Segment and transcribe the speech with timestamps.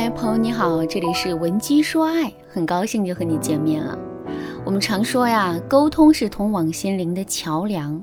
[0.00, 3.98] 嗨，朋友你好，这里是文姬说爱，很高兴又和你见面了。
[4.64, 8.00] 我们常说呀，沟通是通往心灵的桥梁，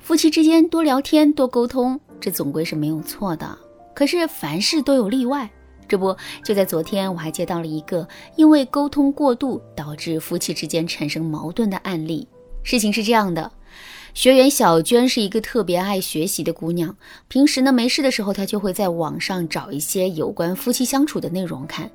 [0.00, 3.56] 夫妻之间多聊天、多沟通，这总归是没有错的。
[3.94, 5.48] 可是凡事都有例外，
[5.86, 6.12] 这不
[6.42, 12.26] 就在昨天，我还接到了一个因为沟通过度导致夫妻之间产生矛盾的案例。
[12.64, 13.48] 事情是这样的。
[14.18, 16.96] 学员小娟是一个特别爱学习的姑娘，
[17.28, 21.88] 平时呢没事的时候，她就会在网上找一些有关夫妻相处的内容看。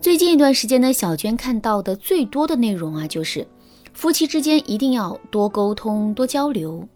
[0.00, 3.46] 最近一段时间呢，小娟看到的最多的内容啊，就是
[3.92, 6.88] 夫妻之间一定要多沟通、多交流，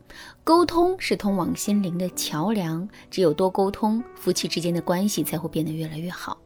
[0.42, 6.38] 沟通是通往心灵的桥梁，只有多沟通，夫妻之间的关系才会变得越来越好。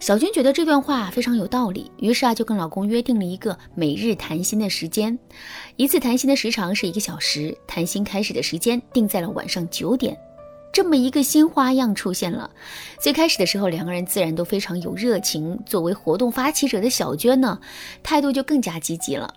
[0.00, 5.18] 小娟觉得这段话非常有道理，于是啊就跟老公约定了一个每日谈心的时间，
[5.76, 10.16] 一次谈心的时长是一个小时，谈心开始的时间定在了晚上九点。
[10.72, 12.50] 这么一个新花样出现了。
[13.00, 15.56] 最开始的时候，两个人自然都非常有热情。
[15.64, 17.58] 作为活动发起者的小娟呢，
[18.02, 19.32] 态度就更加积极了。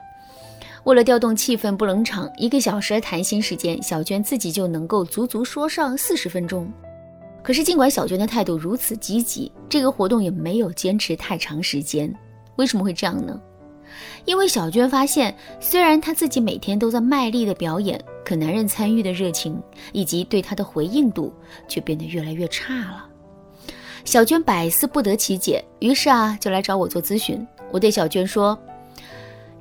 [0.84, 6.72] 为了调动气氛不冷场，一个小时的谈心时间，小娟自己就能够足足说上四十分钟。
[7.48, 12.14] 可是，尽管小娟的态度如此积极，这个活动也没有坚持太长时间。
[12.58, 13.40] 为什么会这样呢？
[14.26, 19.58] 因为小娟发现，虽然她自己每天都在卖力的表演，可男人参与的热情
[19.94, 21.32] 以及对她的回应度
[21.70, 23.06] 却变得越来越差了。
[24.04, 27.48] 小娟百思不得其解，于是啊，就来找我做咨询。
[27.72, 28.60] 我对小娟说：“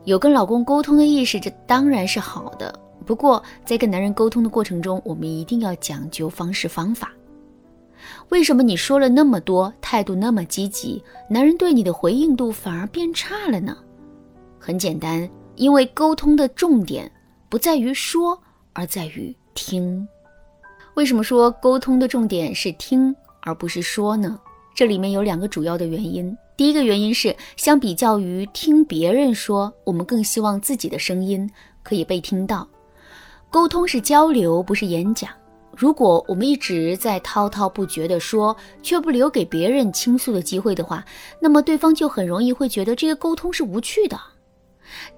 [0.03, 2.77] 有跟老公沟通的意识，这当然是好的。
[3.07, 7.13] 不过，在跟男人沟通的过程中，我们一定要讲究方式方法。”
[8.29, 13.77] 为什么你说了那么多，态度那么积极，男人对你的回应度反而变差了呢？
[14.59, 17.11] 很简单，因为沟通的重点
[17.49, 18.39] 不在于说，
[18.73, 20.07] 而在于听。
[20.95, 24.39] 为什么说沟通的重点是听而不是说呢？
[24.75, 26.37] 这里面有两个主要的原因。
[26.57, 31.49] 第一个原因是，相比较于听别人说，我们更希望自己的声音
[31.83, 32.67] 可以被听到。
[33.51, 35.31] 沟通是交流，不是演讲。
[35.77, 41.05] 如果我们一直在滔滔不绝地说，却不留给别人倾诉的机会的话，
[41.39, 44.19] 那么对方就很容易会觉得这个沟通是无趣的。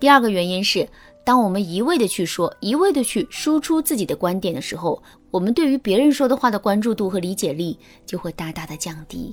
[0.00, 0.88] 第二个原因是，
[1.24, 9.32] 当我们一味的去说，一味的去输出自己的观点的时候，我们对于别人说的话的关注度和理解力就会大大的降低。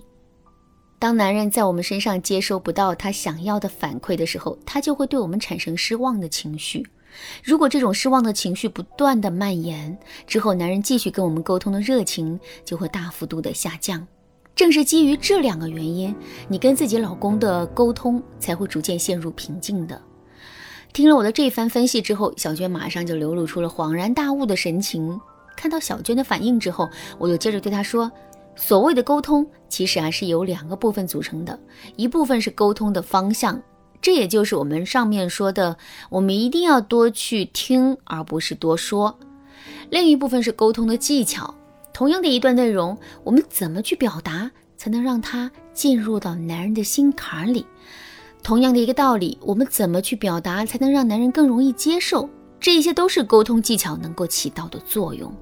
[0.99, 6.85] 当男人在我们身上接收不到他想要的反馈的时候，他就会对我们产生失望的情绪。
[7.43, 14.07] 如果这种失望的情绪不断的蔓延之后，男人继续跟我们沟通的热情就会大幅度的下降。
[14.55, 16.15] 正是基于这两个原因，
[16.47, 20.01] 你跟自己老公的沟通才会逐渐陷入瓶颈的。
[20.93, 25.19] 听了我的这一番分析之后，小娟马上就流露出了恍然大悟的神情。
[25.57, 28.09] 看到小娟的反应之后，我又接着对她说
[28.55, 31.59] ：“所谓的沟通，其实啊是由两个部分组成的，
[31.97, 33.61] 一部分是沟通的方向。”
[34.01, 35.77] 这也就是我们上面说的，
[36.09, 39.17] 我们一定要多去听，而不是多说。
[39.89, 41.53] 另一部分是沟通的技巧。
[41.91, 47.65] 同样的一段内容，我们怎么去表达，才能让它进入到男人的心坎里？
[48.43, 52.29] 同样的一个道理，我们怎么去表达，才能让男人更容易接受？
[52.59, 55.33] 这些都是沟通技巧能够起到的作用。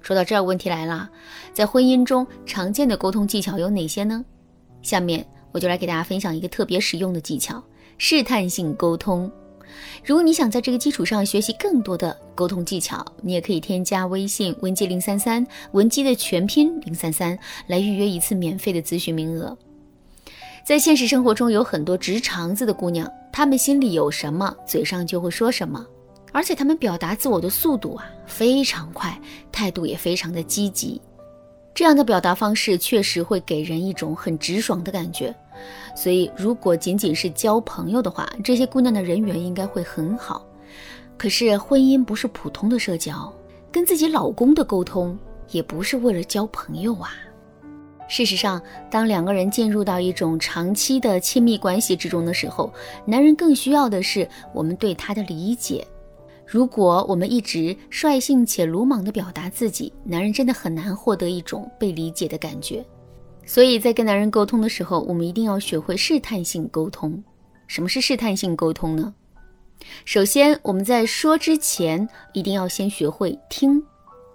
[0.00, 1.10] 说到这儿，问题来了，
[1.52, 4.24] 在婚姻中常见的沟通技巧有哪些呢？
[4.82, 7.62] 下面我就来给大家分享一个特别实用的技巧。
[7.98, 9.30] 试探性沟通。
[10.04, 19.56] 如果你想在这个基础上学习更多的沟通技巧，你也可以添加微信文姬零三三，文姬的全拼零三三，来预约一次免费的咨询名额。
[20.64, 25.84] 在现实生活中，有很多直肠子的姑娘，她们心里有什么，嘴上就会说什么，
[26.32, 29.18] 而且她们表达自我的速度啊非常快，
[29.50, 31.00] 态度也非常的积极。
[31.74, 35.34] 这样的表达方式确实会给人一种很直爽的感觉。
[35.94, 40.46] 所以，如果仅仅是交朋友的话，这些姑娘的人缘应该会很好。
[41.16, 43.32] 可是，婚姻不是普通的社交，
[43.70, 45.16] 跟自己老公的沟通
[45.50, 47.10] 也不是为了交朋友啊。
[48.06, 52.72] 事实上，当两个人进入到一种长期的亲密关系之中的时候，
[53.06, 55.86] 男人更需要的是我们对他的理解。
[56.46, 62.84] 如果我们一直率性且鲁莽地表达自己，男人真的很难获得一种被理解的感觉。
[63.46, 67.22] 所以在跟男人沟通的时候，我们一定要学会试探性沟通。
[67.66, 69.14] 什么是试探性沟通呢？
[70.04, 73.82] 首先，我们在说之前，一定要先学会听。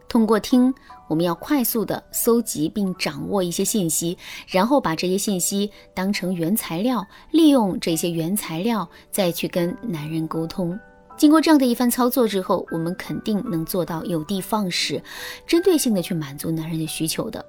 [0.07, 0.73] 通过听，
[1.07, 4.17] 我们要快速的搜集并掌握一些信息，
[4.47, 10.77] 然后把这些信息当成原材料，利用这些原材料再去跟男人沟通。
[11.15, 15.01] 经过这样的一番操作之后，我们肯定能做到有的放矢，
[15.45, 17.43] 针对性的去满足男人的需求的。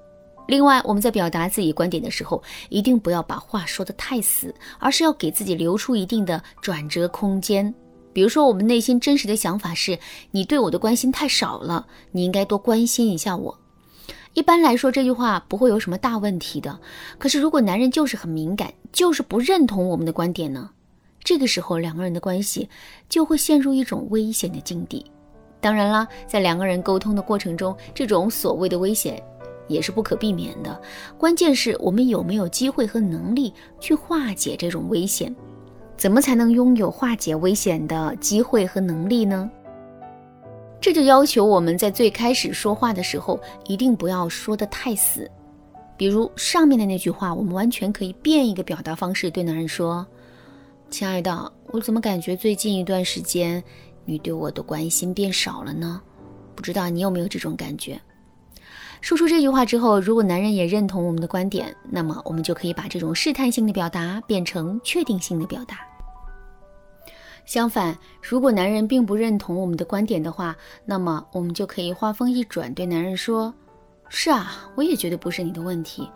[0.46, 7.72] 另外，我们在表达自己观点的时候，一定不要把话说得太死，而是要给自己留出一定的转折空间。
[8.12, 9.96] 比如说，我们内心真实的想法是：
[10.32, 13.56] 你对我的关心太少了，你应该多关心一下我。
[14.34, 16.80] 一般来说，这句话不会有什么大问题的。
[17.18, 20.70] 可是，如果男人就是很敏感，就是不认同我们的观点呢？
[21.22, 22.68] 这个时候，两个人的关系
[23.08, 25.04] 就会陷入一种危险的境地。
[25.60, 29.22] 当然啦，在两个人沟通的过程中，这种所谓的危险。
[29.70, 30.78] 也是不可避免的，
[31.16, 35.34] 关键是我们有没有机会和能力去化解这种危险？
[35.96, 39.50] 怎么才能拥有化解危险的机会和能力呢？
[40.80, 45.30] 这就要求我们在最开始说话的时候，一定不要说的太死。
[45.96, 50.06] 比如上面的那句话，我们完全可以变一个表达方式，对男人说
[50.88, 53.62] ：“亲爱的，我怎么感觉最近一段时间
[54.06, 56.00] 你对我的关心变少了呢？
[56.56, 58.00] 不知道你有没有这种感觉？”
[59.00, 65.78] 说出这句话之后，如果男人也认同我们的观点，那么我们就可以把这种试探性的表达变成确定性的表达。
[67.46, 70.54] 相反，如果男人并不认同我们的观点的话，
[70.84, 73.52] 那么我们就可以话锋一转，对男人说
[74.08, 76.08] ：“是啊，我也觉得不是你的问题，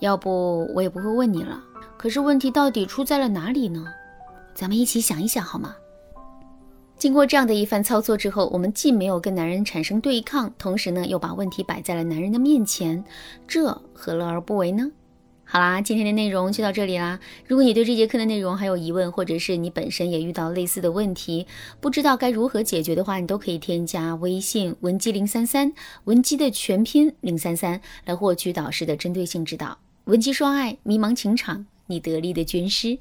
[0.00, 1.62] 要不我也不会问你了。
[1.98, 3.84] 可是问题到底出在了哪里呢？
[4.54, 5.76] 咱们一起想一想好吗？”
[7.00, 13.02] 经过这样的一番操作之后，我们既没有跟男人产生对抗，同时呢又把问题摆在了男人的面前，
[13.48, 14.92] 这何乐而不为呢？
[15.44, 17.18] 好啦，今天的内容就到这里啦。
[17.46, 21.46] 如果你对这节课的内容还有疑问，或者是你本身也遇到类似的问题，
[21.80, 25.72] 不知道该如何解决的话，你都可以添加微信文姬零三三，
[26.04, 29.78] 文姬的全拼零三三，来获取导师的针对性指导。
[30.04, 32.98] 文姬说爱，迷茫情场，你得力的军师。